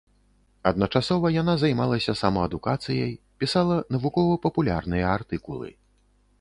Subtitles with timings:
[0.69, 3.13] Адначасова яна займалася самаадукацыяй,
[3.45, 5.69] пісала навукова-папулярныя артыкулы.